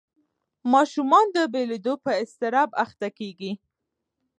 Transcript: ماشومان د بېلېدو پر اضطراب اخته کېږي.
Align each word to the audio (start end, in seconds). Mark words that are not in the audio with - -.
ماشومان 0.73 1.25
د 1.35 1.37
بېلېدو 1.53 1.93
پر 2.03 2.13
اضطراب 2.23 2.69
اخته 2.83 3.07
کېږي. 3.19 3.51